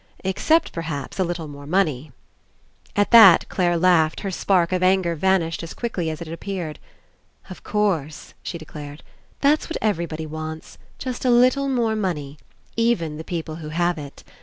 [0.23, 2.11] Except, perhaps, a little more money."
[2.95, 6.79] At that Clare laughed, her spark of anger vanished as quickly as it had appeared.
[7.51, 9.03] "Of course," she declared,
[9.41, 12.39] "that's what every body wants, just a little more money,
[12.75, 14.23] even the people who have it.